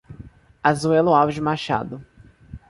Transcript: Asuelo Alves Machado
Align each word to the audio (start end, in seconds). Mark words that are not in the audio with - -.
Asuelo 0.63 1.13
Alves 1.13 1.37
Machado 1.39 2.03